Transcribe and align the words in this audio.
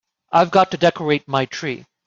I've 0.31 0.49
got 0.49 0.71
to 0.71 0.77
decorate 0.77 1.27
my 1.27 1.45
tree. 1.45 1.85